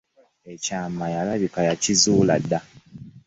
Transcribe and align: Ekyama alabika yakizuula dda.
Ekyama 0.53 1.05
alabika 1.21 1.59
yakizuula 1.69 2.35
dda. 2.43 2.59